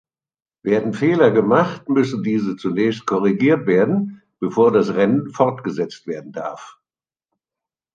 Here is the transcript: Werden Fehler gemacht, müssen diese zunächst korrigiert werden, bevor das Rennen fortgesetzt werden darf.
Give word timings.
Werden 0.63 0.93
Fehler 0.95 1.29
gemacht, 1.29 1.87
müssen 1.87 2.23
diese 2.23 2.55
zunächst 2.55 3.05
korrigiert 3.05 3.67
werden, 3.67 4.23
bevor 4.39 4.71
das 4.71 4.95
Rennen 4.95 5.29
fortgesetzt 5.31 6.07
werden 6.07 6.31
darf. 6.31 6.79